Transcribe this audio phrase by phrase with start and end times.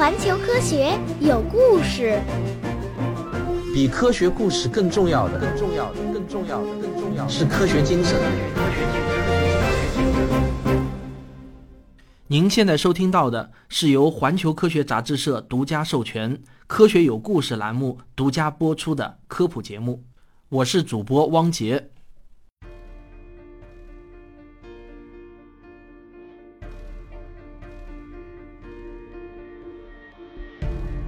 [0.00, 2.18] 环球科学有故事，
[3.74, 8.18] 比科学故事更重要的，更重要的，更重要的，更重要的是科学精神。
[12.28, 16.34] 您现在收听到的是由环球科学杂志社独家授权、
[16.66, 20.02] 《科学有故事》栏目独家播出的科普节目，
[20.48, 21.90] 我是主播汪杰。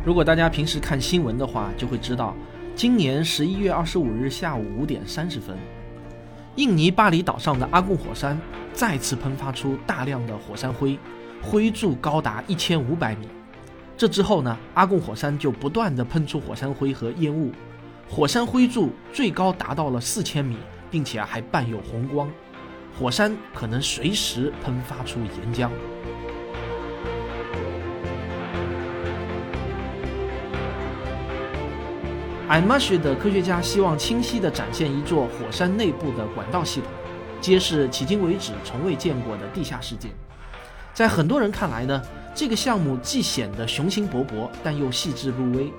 [0.05, 2.35] 如果大家平时看新闻的话，就会知道，
[2.75, 5.57] 今年十一月二十五日下午五点三十分，
[6.57, 8.37] 印尼巴厘岛上的阿贡火山
[8.73, 10.99] 再次喷发出大量的火山灰，
[11.41, 13.29] 灰柱高达一千五百米。
[13.97, 17.53] 这之后呢，阿贡火山就不断的喷出火山灰和烟雾，
[18.11, 20.57] 火山灰柱最高达到了四千米，
[20.91, 22.29] 并且还伴有红光，
[22.99, 25.71] 火山可能随时喷发出岩浆。
[32.53, 36.91] 艾玛学的科学家希望清晰地展现一座火山内部的管道系统，
[37.41, 40.11] 揭示迄今为止从未见过的地下世界。
[40.93, 42.03] 在很多人看来呢，
[42.35, 45.73] 这个项目既显得雄心勃勃，但又细致入微。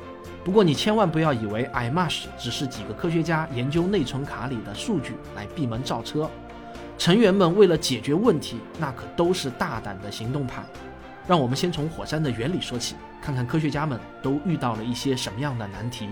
[0.44, 6.28] 不过你千万不要以为艾玛学只是几个科学家研究内存卡里的数据来闭门造车，
[6.98, 10.64] 成员们为了解决问题，那可都是大胆的行动派。
[11.28, 16.10] 让我们先从火山的原理说起，看看科学家们都遇到了一些什么样的难题。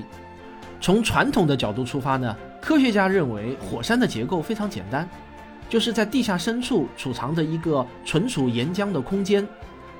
[0.82, 5.08] 从传统的角度出发呢，科学家认为火山的结构非常简单，
[5.70, 9.48] 就是在地下深处储藏着一个存储岩浆的空间，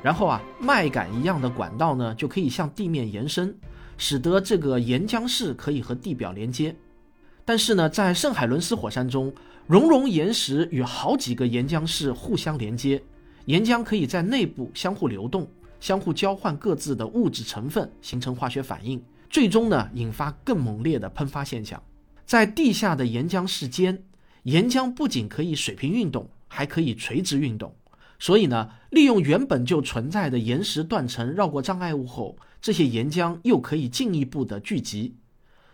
[0.02, 3.56] 然后啊，麦秆一样的管道呢就可以向地面延伸，
[3.96, 6.76] 使得这个岩浆室可以和地表连接。
[7.46, 9.32] 但是呢，在圣海伦斯火山中，
[9.68, 13.00] 熔融岩石与好几个岩浆室互相连接，
[13.46, 15.48] 岩浆可以在内部相互流动，
[15.80, 19.00] 相互交换各自的物质成分，形成化学反应。
[19.32, 21.82] 最终呢，引发更猛烈的喷发现象。
[22.26, 24.04] 在地下的岩浆室间，
[24.44, 27.74] 岩浆不仅可以水平运动，还可以垂直运动。
[28.20, 35.16] 所以呢，利用原本就存在的岩石断层绕过障碍物后，这些岩浆又可以进一步的聚集。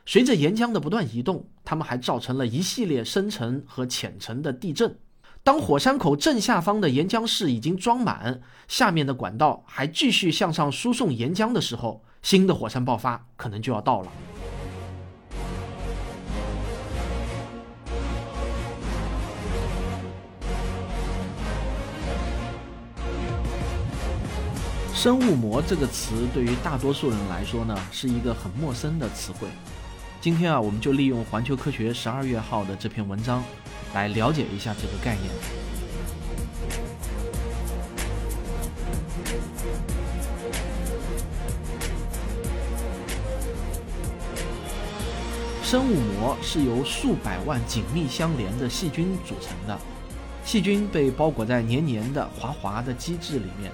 [0.05, 4.95] 随着岩浆的不断移动，它们还造成了一系列深层和浅层的地震。
[5.43, 12.03] 当火山口正下方的岩浆室已经装满，下面的管道还继续向上输送岩浆的时候。
[12.21, 14.11] 新的火山爆发可能就要到了。
[24.93, 29.47] 生物膜这个词对于大多数人来说呢，是一个很陌生的词汇。
[30.19, 33.43] 今天啊，我们就利用环球科学十二月号的这篇文章，
[33.93, 35.29] 来了解一下这个概念。
[45.67, 49.77] 生物膜是由数百万紧密相连的细菌组成的，
[50.45, 53.69] 细菌被包裹在黏黏的、滑滑的基质里面。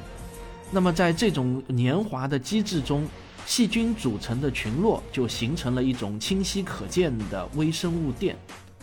[0.72, 3.08] 那么，在这种黏滑的基质中，
[3.46, 8.36] 细菌组成的群落就形成了一种清晰可见的微生物链，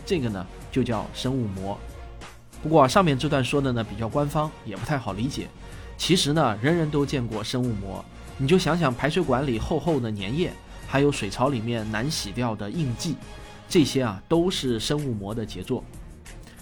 [0.07, 1.77] 这个呢就叫生物膜。
[2.63, 5.49] 不过上面这段说的呢比较官方，也不太好理解。
[5.99, 8.05] 其实呢，人人都见过生物膜，
[8.39, 10.53] 你就想想排水管里厚厚的粘液。
[10.91, 13.15] 还有水槽里面难洗掉的印记，
[13.69, 15.85] 这些啊都是生物膜的杰作。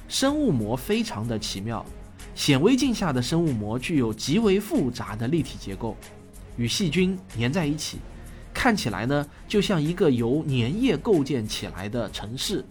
[0.06, 1.82] 生物膜非常的奇妙，
[2.34, 5.96] 显微镜下的生物膜具有极为复杂的立体结构，
[6.58, 8.00] 与细菌粘在一起，
[8.52, 12.62] 看起来呢就像一个由粘液构建起来的城市。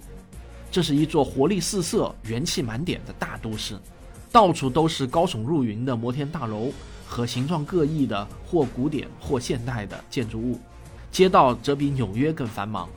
[0.69, 3.79] 这是一座活力四射、元气满点的大都市，
[4.31, 6.72] 到处都是高耸入云的摩天大楼
[7.03, 10.59] 和形状各异的或古典或现代的建筑物。
[11.17, 12.88] 街道则比纽约更繁忙，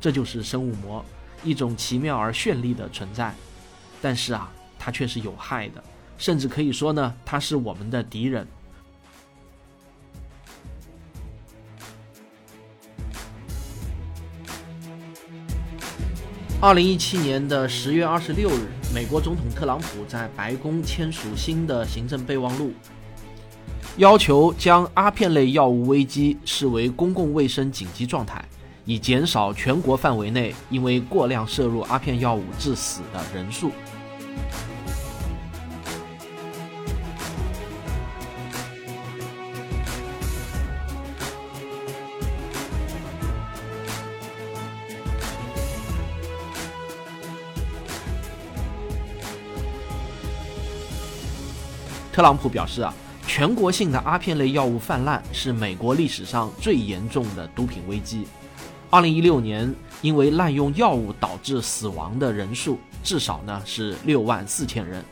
[0.00, 1.04] 这就是生物膜，
[1.44, 3.32] 一种奇妙而绚丽的存在。
[4.02, 5.80] 但是啊，它却是有害的，
[6.18, 8.44] 甚至可以说呢，它是我们的敌人。
[16.60, 22.72] 二零一七年的十月二十六日，美国总统特朗普在白宫签署新的行政备忘录。
[23.96, 28.44] 要求将阿片类药物危机视为公共卫生紧急状态，
[28.84, 33.70] 以减少全国范围内因为过量摄入阿片药物致死的人数。
[52.12, 52.92] 特朗普表示啊。
[53.36, 58.24] 全国性的阿片类药物泛滥是美国历史上最严重的毒品危机。
[58.90, 65.04] 二零一六年，因为滥用药物导致死亡的人数至少呢是六万四千人。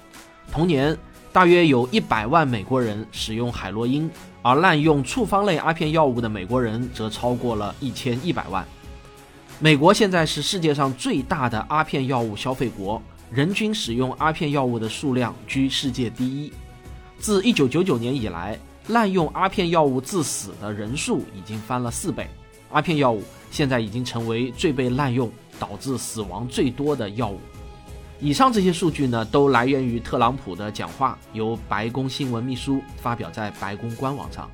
[0.53, 0.97] 同年，
[1.33, 4.09] 大约有一百万美国人使用海洛因，
[4.41, 8.65] 而滥用处方类阿片药物的美国人则超过了一千一百万。
[9.59, 13.03] 美国现在是世界上最大的阿片药物消费国，
[13.33, 16.53] 人均使用阿片药物的数量居世界第一。
[17.23, 18.59] 自1999年以来，
[18.89, 22.29] 滥用阿片药物致死的人数已经翻了四倍。
[22.73, 27.39] 阿片药物现在已经成为最被滥用、导致死亡最多的药物。
[28.19, 34.51] 以上这些数据呢，都来源于特朗普的讲话，由白宫新闻秘书发表在白宫官网上。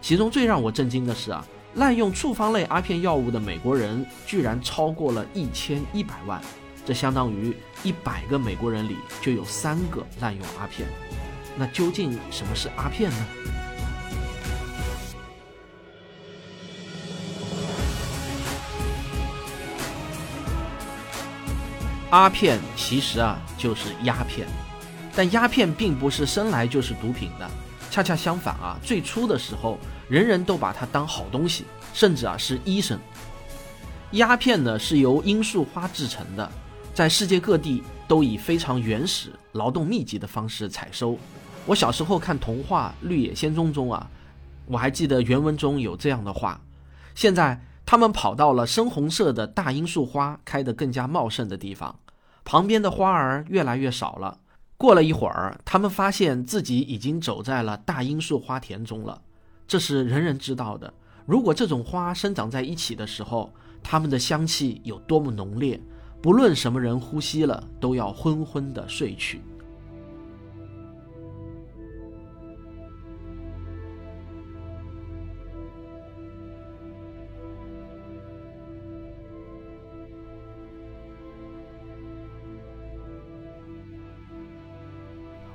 [0.00, 1.46] 其中最让我震惊的是啊。
[1.74, 6.40] 滥用处方类阿片药物的美国人居然超过了一千一百万，
[6.86, 7.54] 这相当于
[7.84, 10.88] 一百个美国人里就有三个滥用阿片。
[11.58, 13.16] 那究竟什么是阿片呢？
[22.10, 24.46] 阿片其实啊就是鸦片，
[25.14, 27.50] 但鸦片并不是生来就是毒品的，
[27.90, 29.78] 恰恰相反啊，最初的时候。
[30.08, 32.98] 人人都把它当好东西，甚至啊是医生。
[34.12, 36.50] 鸦片呢是由罂粟花制成的，
[36.94, 41.18] 在世界各地都以非常原始、劳动密集的方式采收。
[41.66, 44.08] 我小时候看童话《绿野仙踪》中啊，
[44.66, 46.60] 我还记得原文中有这样的话：
[47.14, 51.98] 现在他们跑到了深红色的大罂粟花开得更加茂盛的地方，
[52.44, 54.38] 旁边的花儿越来越少了。
[54.78, 59.20] 过了一会儿，他们发现自己已经走在了大罂粟花田中了。
[59.66, 60.92] 这是人人知道的。
[61.26, 63.52] 如果这种花生长在一起的时候，
[63.82, 65.78] 它们的香气有多么浓烈，
[66.22, 69.42] 不论什么人呼吸了，都要昏昏的睡去。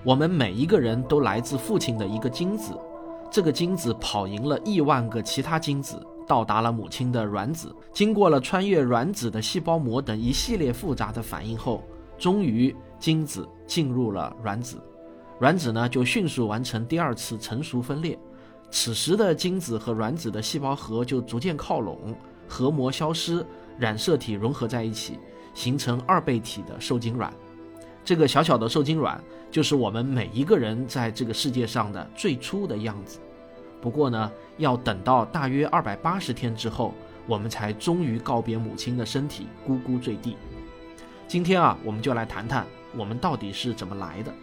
[0.05, 2.77] 我们每一个人都来自父亲的一个精子。
[3.31, 11.81] 这个精子跑赢了亿万个其他精子，到达了母亲的卵子，经过了穿越卵子的细胞膜等一系列复杂的反应后，
[12.17, 14.77] 终于精子进入了卵子，
[15.39, 18.19] 卵子呢就迅速完成第二次成熟分裂。
[18.69, 21.97] 此时的精子和卵子的细胞核就逐渐靠拢，
[22.47, 23.43] 核膜消失，
[23.77, 25.17] 染色体融合在一起，
[25.53, 27.33] 形成二倍体的受精卵。
[28.05, 33.19] 这个小小的受精卵，就是我们每一个人在这个世界上的最初的样子。
[33.81, 36.93] 不过呢，要等到大约二百八十天之后，
[37.27, 40.35] 我们才终于告别母亲的身体，咕咕坠地。
[41.27, 42.65] 今天啊，我们就来谈谈
[42.95, 44.33] 我们到底是怎么来的。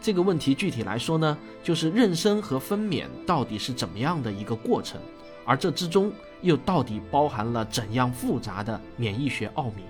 [0.00, 5.00] 这个问题具体来说呢，就是妊娠和分娩到底是怎么样的一个过程，
[5.44, 6.12] 而这之中
[6.42, 9.82] 又到底包含了怎样复杂的免疫学奥秘？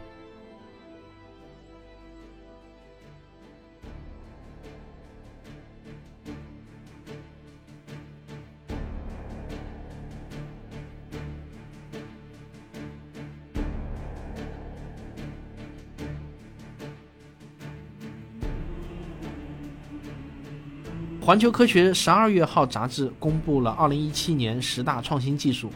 [21.26, 25.72] 环球科学十二月号杂志公布了二零一七年十大创新技术。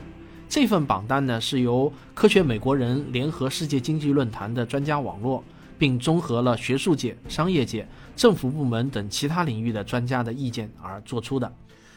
[0.49, 5.43] 这份榜单呢是由科学美国人联合世界经济论坛的专家网络，
[5.77, 7.85] 并综合了学术界、商业界、
[8.15, 11.53] 政府部门等其他领域的专家的意见而做出的。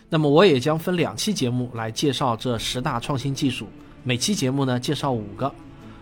[0.10, 3.68] 那么我也将分两期节目来介绍这十大创新技术，
[4.04, 5.54] 每期节目呢介绍五个。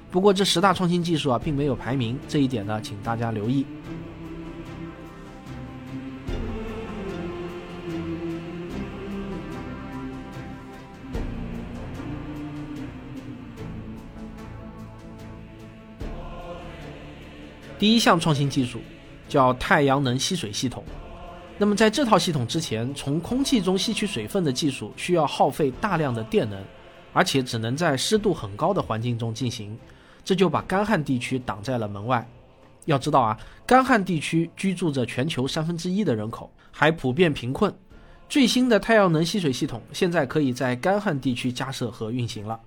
[0.09, 3.65] 不过这十大创新技术啊并没有排名，这一点呢请大家留意。
[17.81, 18.79] 第一项创新技术
[19.27, 20.83] 叫太阳能吸水系统。
[21.57, 26.63] 那么在这套系统之前，从空气中吸取水分的技术需要耗费大量的电能，
[27.11, 29.75] 而且只能在湿度很高的环境中进行，
[30.23, 32.23] 这就把干旱地区挡在了门外。
[32.85, 33.35] 要知道啊，
[33.65, 37.73] 干旱地区居住着全球三分之一的人口，还普遍贫困。
[38.29, 42.59] 最新的太阳能吸水系统现在可以在干旱地区加设和运行了。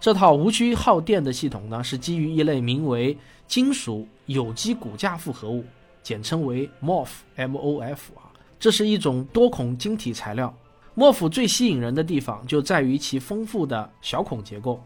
[0.00, 3.14] 这套无需耗电的系统呢，是基于一类名为
[3.46, 5.62] 金属有机骨架复合物，
[6.02, 8.32] 简称为 MOF（M-O-F） 啊。
[8.58, 10.54] 这是一种多孔晶体材料。
[10.96, 14.82] MOF 最吸引人的地方就在于其丰富的小孔结构。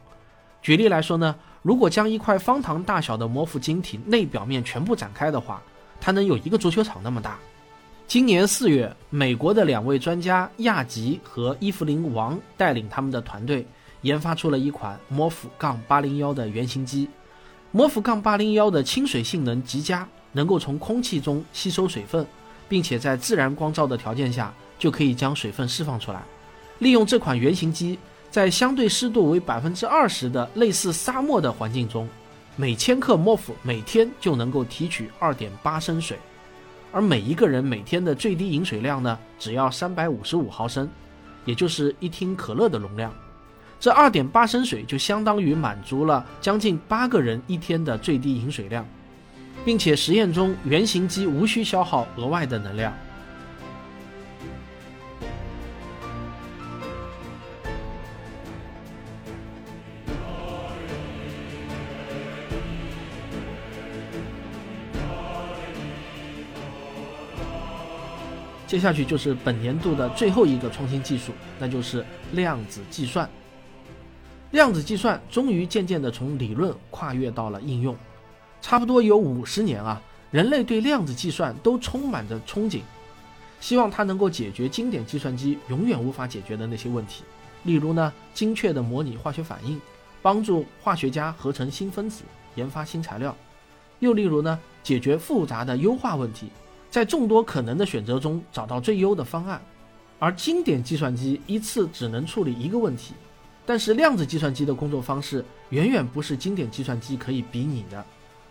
[0.61, 5.63] 举例来说呢，如果将一块方糖大小的 MOF 晶体内表面全部展开的话，
[6.01, 7.39] 它能有一个足球场那么大。
[8.09, 13.65] 今年四月，美国的两位专家亚吉和伊芙琳·王带领他们的团队
[14.05, 17.09] 研发出了一款摩夫杠八零幺的原型机。
[17.73, 22.25] 摩夫杠八零幺的亲水性能极佳，能够从空气中吸收水分，
[22.69, 26.23] 并且在自然光照的条件下就可以将水分释放出来。
[26.79, 27.99] 利用这款原型机，
[28.31, 32.09] 在相对湿度为百分之二十的类似沙漠的环境中，
[32.57, 36.19] 每千克摩夫每天就能够提取二点八升水。
[36.93, 40.89] 而每一个人每天的最低饮水量呢，只要三百五十五毫升，
[41.45, 43.13] 也就是一听可乐的容量。
[43.85, 48.83] 这二点八升水就相当于满足了将近八个人一天的最低饮水量，
[49.63, 52.91] 并且实验中原型机无需消耗额外的能量。
[68.67, 73.29] 接下去就是本年度的最后一个创新技术，那就是量子计算。
[74.55, 77.97] 量子计算终于渐渐地从理论跨越到了应用，
[78.63, 82.83] 差不多有五十年啊，人类对量子计算都充满着憧憬，
[83.59, 87.25] 希望它能够解决经典计算机永远无法解决的那些问题，
[87.65, 89.81] 例如呢，精确的模拟化学反应，
[90.23, 92.23] 帮助化学家合成新分子、
[92.55, 93.33] 研发新材料；
[93.99, 96.49] 又例如呢，解决复杂的优化问题。
[96.93, 99.61] 在众多可能的选择中找到最优的方案，
[100.21, 103.15] 而经典计算机一次只能处理一个问题，
[103.67, 108.05] 但是量子计算机的工作方式远远不是经典计算机可以比拟的。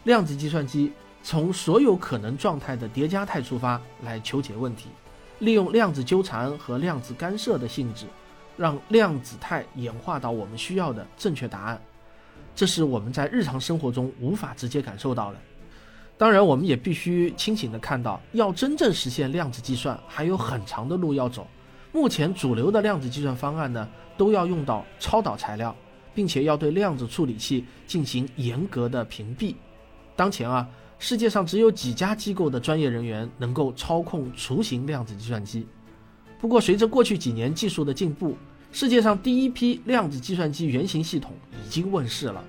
[0.06, 0.92] 量子计算机
[1.22, 4.90] 从所有可能状态的叠加态出发来求解问题，
[5.40, 8.06] 利用量子纠缠和量子干涉的性质，
[8.58, 11.82] 让量子态演化到我们需要的正确答案。
[12.56, 15.40] 这是我们在日常生活中无法直接感受到的。
[16.18, 21.48] 当然，我们也必须清醒地看到，要真正实现量子计算，还有很长的路要走。
[21.94, 25.74] 目前主流的量子计算方案呢，都要用到超导材料，
[26.16, 29.54] 并且要对量子处理器进行严格的屏蔽。
[30.16, 35.68] 当前啊，世界上只有几家机构的专业人员能够操控雏形量子计算机。
[36.42, 38.36] 不过，随着过去几年技术的进步，
[38.72, 41.32] 世界上第一批量子计算机原型系统
[41.64, 42.44] 已经问世了。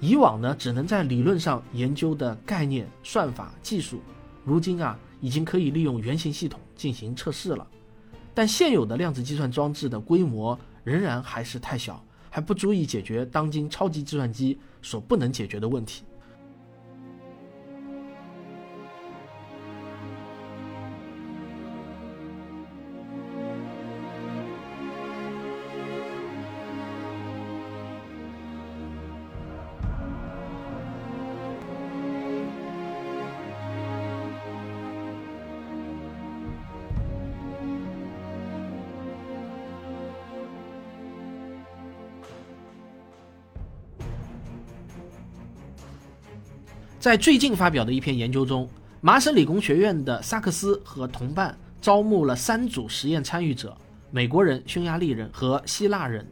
[0.00, 4.00] 以往呢，只能在理论上研究的概念、算法、技术，
[4.42, 7.66] 如今啊，已经可以利用原型系统进行测试了。
[8.40, 16.04] 但现有的量子计算装置的规模仍然还是太小，还不足以解决当今超级计算机所不能解决的问题。
[47.00, 48.68] 在最近发表的一篇研究中，
[49.00, 53.74] 麻省理工学院的萨克斯和同伴招募了三组实验参与者：
[54.10, 56.30] 美国人、匈牙利人和希腊人。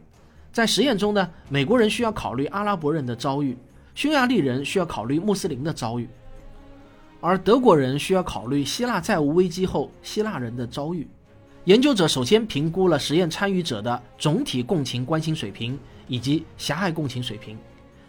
[0.53, 3.57] 在实验中呢，美国人需要考虑阿拉伯人的遭遇，
[3.95, 6.07] 匈牙利人需要考虑穆斯林的遭遇，
[7.19, 11.07] 而德国人需要考虑希腊债务危机后希腊人的遭遇。
[11.63, 17.57] 研究者首先评估了实验参与者的总体共情关心水平以及狭隘共情水平，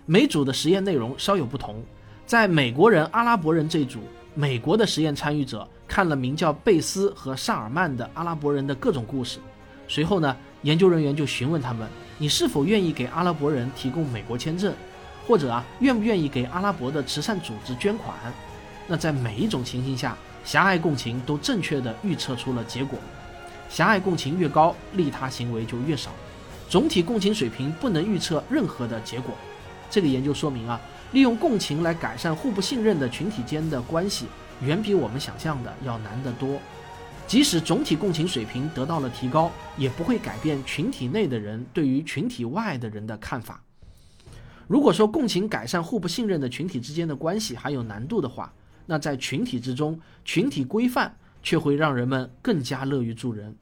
[0.05, 1.83] 每组的实验内容稍有不同。
[2.31, 3.99] 在美国人、阿拉伯人这组，
[4.35, 9.41] 美国的实验参与者看了名叫贝斯和萨尔曼的阿拉伯人的各种故事。
[9.89, 14.73] 随后呢，研究人员就询问他们：“你是否愿意给阿拉伯人提供美国签证，
[15.27, 18.15] 或者啊，愿不愿意给阿拉伯的慈善组织捐款？”
[18.87, 22.97] 那在每一种情形下，狭隘共情都正确的预测出了结果。
[23.69, 26.13] 狭隘共情越高，利他行为就越少。
[26.69, 29.35] 总体共情水平不能预测任何的结果。
[29.91, 30.81] 这个研究说明啊。
[31.13, 34.27] 利用共情来改善互不信任的群体间的关系，
[34.63, 36.61] 远比我们想象的要难得多。
[37.27, 43.61] 即使总体共情水平得到了提高，也不会改变群体内的人对于群体外的人的看法。
[44.69, 48.53] 如果说共情改善互不信任的群体之间的关系还有难度的话，
[48.87, 51.13] 那在群体之中，群体规范
[51.43, 53.55] 却会让人们更加乐于助人。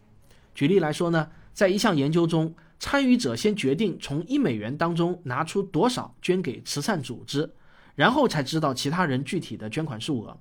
[0.54, 2.54] 举例来说呢，在一项研究中。
[2.78, 7.52] 参与者先决定从一美元当中拿出多少捐给慈善组织，
[7.94, 10.38] 然后才知道其他人具体的捐款数额。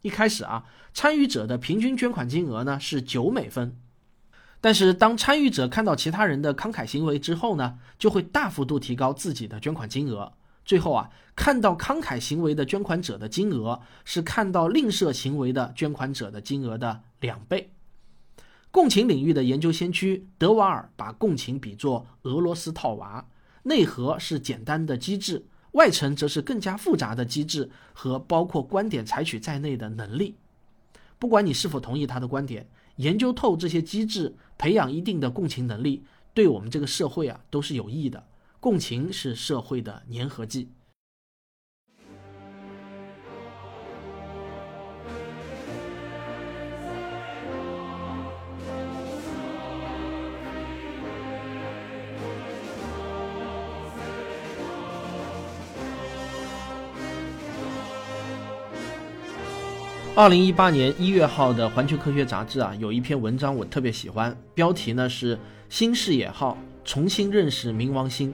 [0.00, 3.78] 一开始啊，参与者的平均捐款金额呢是九美分，
[4.60, 10.32] 但是当参与者看到其他人的慷慨行为之后呢，就会大幅度提高自己的捐款金额。
[10.64, 17.73] 最后啊，看到慷慨行为的捐款者的金额是看到吝啬行为的捐款者的金额的两倍。
[18.74, 23.24] 共情领域的研究先驱德瓦尔把共情比作俄罗斯套娃，
[23.62, 30.34] 内核是简单的机制，外层则是更加复杂的机制和包括观点采取在内的能力。
[31.20, 36.02] 不管你是否同意他的观点，研究透这些机制，培养一定的共情能力，
[36.34, 38.26] 对我们这个社会啊都是有益的。
[38.58, 40.68] 共情是社会的粘合剂。
[60.16, 65.34] 二零一八年一月号的《环球科学》杂志啊，有一篇文章我特别喜欢，标题呢是
[65.68, 68.32] 《新视野号重新认识冥王星》，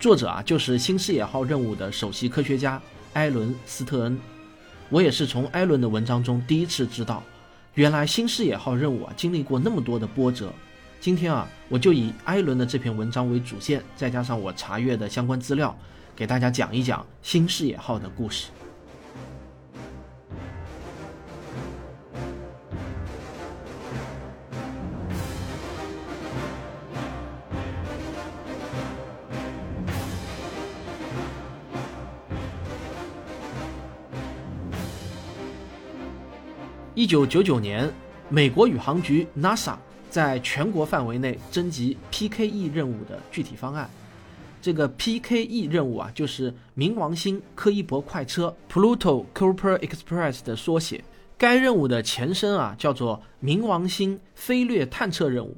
[0.00, 2.80] 作者啊就是新视野号任务的首席科学家
[3.12, 4.18] 艾伦·斯特恩。
[4.88, 7.22] 我也是从艾伦的文章中第一次知道，
[7.74, 10.50] 原来新视野号任务啊经历过那么多的波折。
[10.98, 15.76] 今天啊，我就以艾伦的这篇文章为主线，再加上我查阅的相关资料，
[16.16, 18.46] 给大家讲一讲新视野号的故事。
[37.02, 37.92] 一九九九年，
[38.28, 39.74] 美国宇航局 NASA
[40.08, 43.90] 在全国范围内征集 PKE 任务的具体方案。
[44.60, 51.02] 这个 PKE 任务啊，就是冥王星柯伊伯快车 （Pluto Kuiper Express） 的缩写。
[51.36, 55.56] 该任务的前身啊，叫做冥王星飞掠探测任务。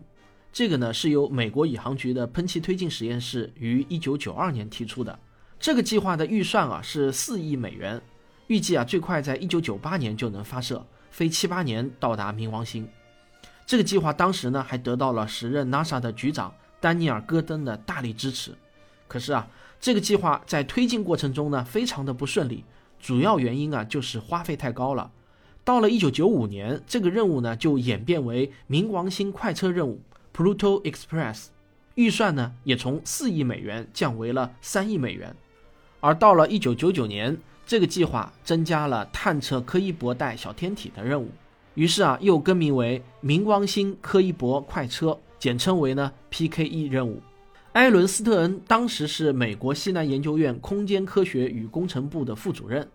[0.51, 5.19] 这个呢，是由美国宇航局的喷气推进实验室于一九九二年提出的。
[5.61, 8.01] 这个计划的预算啊是四亿美元，
[8.47, 10.83] 预计啊最快在一九九八年就能发射。
[11.15, 12.89] 飞七八年到达冥王星，
[13.65, 18.51] 这个计划当时呢还得到了时任 NASA 的局长丹尼尔·戈登的大力支持。
[19.07, 19.49] 可是啊，
[19.81, 22.65] 这个计划在推进过程中呢非常的不顺利，
[22.99, 25.09] 主要原因啊就是花费太高了。
[25.63, 30.01] 到了1995年，这个任务呢就演变为冥王星快车任务
[30.37, 31.47] （Pluto Express），
[31.95, 35.37] 预算呢也从四亿美元降为了三亿美元。
[36.01, 41.31] 而到了1999年，这个计划增加了探测柯伊伯带小天体的任务，
[41.75, 47.21] 于是啊，又更名为冥王星柯伊伯快车，简称为呢 PKE 任务。
[47.73, 52.87] 艾伦斯特恩当时是美国西南研究院空间科学与工程部的副主任，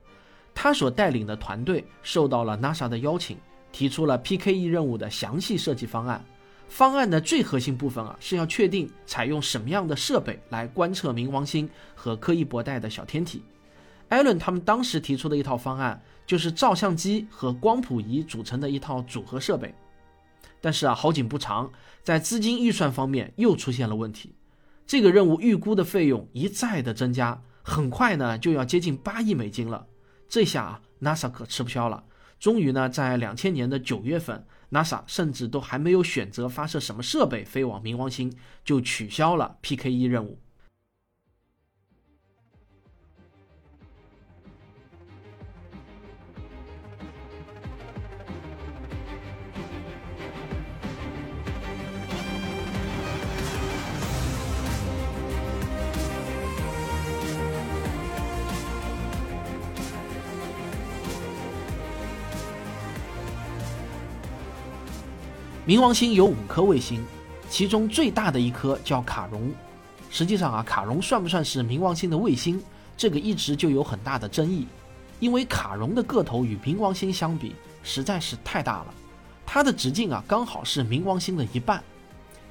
[0.53, 3.35] 他所带领的团队受到了 NASA 的邀请，
[3.71, 6.23] 提出了 PKE 任务的详细设计方案。
[6.69, 13.41] 方案的最核心部分啊，是要确定采用什么样的设备来观测冥王星和柯伊伯带的小天体。
[14.09, 19.73] 艾伦他们当时提出的一套方案，就是照相机和光谱仪组成的一套组合设备。
[20.59, 21.71] 但是啊，好景不长，
[22.03, 24.33] 在资金预算方面又出现了问题。
[24.85, 29.85] 这个任务预估的费用一再的增加，很快呢就要接近八亿美金了。
[30.27, 32.03] 这下啊，NASA 可吃不消了。
[32.39, 38.33] 终于呢，在两千年的九月份，NASA 甚至都还没有选择发射什么设备飞往冥王星，
[38.65, 40.39] 就取消了 PKE 任务。
[65.67, 67.03] 冥王星有五颗卫星，
[67.49, 69.51] 其中最大的一颗叫卡戎。
[70.09, 72.59] 实际上啊，卡戎算不算是冥王星的卫星，
[72.97, 74.65] 这个一直就有很大的争议。
[75.19, 78.93] 因为卡戎的个头与冥王星相比实在是太大了，
[79.45, 81.83] 它的直径啊刚好是冥王星的一半，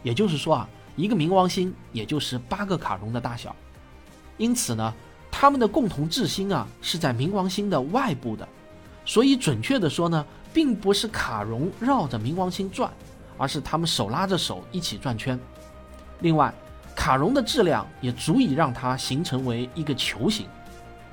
[0.03, 3.57] 也就是说啊，一个冥王星也就是八个卡戎的大小。
[4.37, 4.94] 因此呢，
[5.31, 8.47] 它们的共同质心啊是在冥王星的外部的，
[9.05, 12.93] 所以准确的说呢，并不是卡戎绕着冥王星转。
[13.41, 15.39] 而是他们手拉着手一起转圈。
[16.23, 16.53] 另外，
[16.93, 20.45] 卡戎的质量也足以让它形成为一个球形。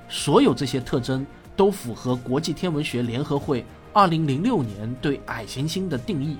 [0.09, 1.23] 所有这些特征
[1.55, 6.37] 都符合国际天文学联合会2006年对矮行星的定义。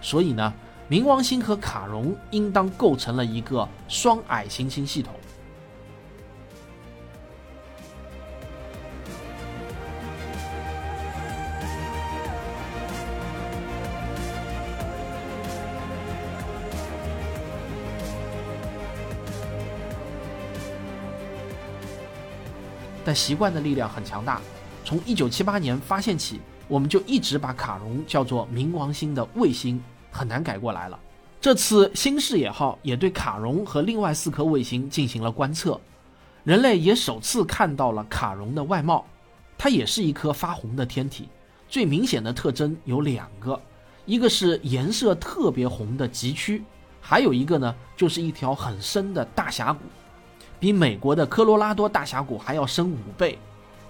[0.00, 0.54] 所以呢，
[0.88, 5.12] 冥王星和卡戎应当构成了一个双矮行星系统。
[23.08, 24.38] 但习惯的力量很强大。
[24.84, 31.00] 从1978年发现起，我们就一直把卡戎叫做冥王星的卫星，很难改过来了。
[31.40, 35.80] 这次新视野号也对卡戎和另外四颗卫星进行了观测，
[36.44, 39.06] 人类也首次看到了卡戎的外貌，
[39.56, 41.30] 它也是一颗发红的天体，
[41.66, 43.58] 最明显的特征有两个，
[44.04, 46.62] 一个是颜色特别红的极区，
[47.00, 49.80] 还有一个呢就是一条很深的大峡谷，
[50.60, 53.38] 比美国的科罗拉多大峡谷还要深五倍，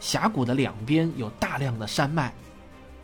[0.01, 2.33] 峡谷的两边有大量的山脉。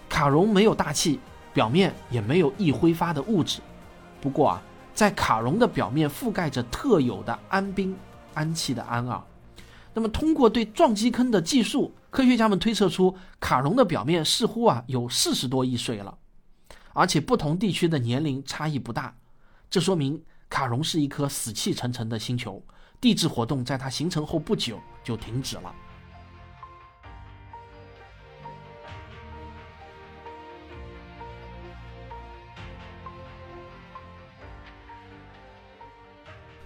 [0.08, 1.18] 卡戎没有大气，
[1.52, 3.60] 表面也没有易挥发的物质。
[4.20, 4.62] 不过啊，
[4.94, 7.96] 在卡戎的表面覆盖着特有的氨冰，
[8.34, 9.24] 氨气的氨啊。
[9.94, 16.16] 那么通过对撞击坑的计数，科学家们推测出卡戎的表面似乎啊有四十多亿岁了，
[16.92, 19.14] 而且不同地区的年龄差异不大。
[19.70, 22.62] 这说明卡戎是一颗死气沉沉的星球，
[23.04, 25.74] 地质活动在它形成后不久就停止了。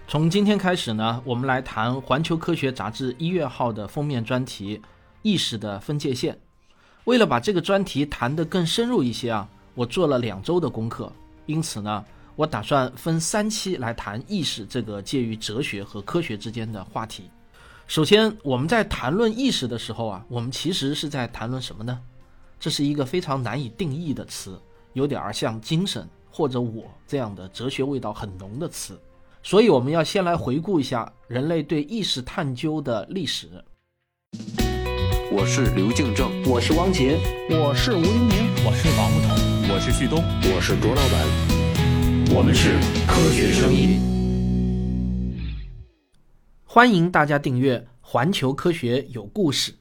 [0.07, 4.81] 从今天开始呢，我们来谈《环球科学》杂志一月号的封面专题
[5.21, 6.39] “意识的分界线”。
[7.03, 11.11] 为了把这个专题谈得更深入一些啊，我做了两周的功课。
[11.47, 12.05] 因此呢，
[12.39, 17.29] 我打算分三期来谈意识这个介于哲学和科学之间的话题。
[17.85, 21.99] 首先，我们在谈论意识的时候啊，我们其实是在谈论什么呢？
[22.57, 24.57] 这是一个非常难以定义的词，
[24.93, 28.97] 有点儿像精神或者我这样的哲学味道很浓的词。
[29.43, 33.49] 所以，我们要先来回顾一下人类对意识探究的历史。
[35.29, 40.23] 我是刘敬正，我是汪杰，我是吴黎明，我是王木头，我是旭东，
[40.55, 41.58] 我是卓老板，
[42.31, 42.69] 我们是
[43.07, 43.99] 科学声音。
[46.63, 49.71] 欢迎大家订阅《环球科学有故事》。